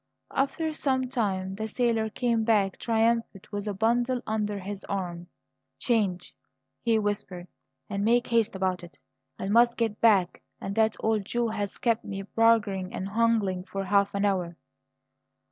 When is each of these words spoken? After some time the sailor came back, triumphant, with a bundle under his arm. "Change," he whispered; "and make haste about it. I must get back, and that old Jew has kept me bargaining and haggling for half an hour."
After 0.31 0.73
some 0.73 1.09
time 1.09 1.51
the 1.51 1.67
sailor 1.67 2.09
came 2.09 2.43
back, 2.43 2.79
triumphant, 2.79 3.51
with 3.51 3.67
a 3.67 3.73
bundle 3.75 4.19
under 4.25 4.57
his 4.57 4.83
arm. 4.85 5.27
"Change," 5.77 6.33
he 6.81 6.97
whispered; 6.97 7.47
"and 7.87 8.03
make 8.03 8.25
haste 8.25 8.55
about 8.55 8.83
it. 8.83 8.97
I 9.37 9.47
must 9.47 9.77
get 9.77 10.01
back, 10.01 10.41
and 10.59 10.73
that 10.73 10.95
old 11.01 11.25
Jew 11.25 11.49
has 11.49 11.77
kept 11.77 12.03
me 12.03 12.23
bargaining 12.23 12.91
and 12.95 13.09
haggling 13.09 13.63
for 13.65 13.83
half 13.83 14.15
an 14.15 14.25
hour." 14.25 14.57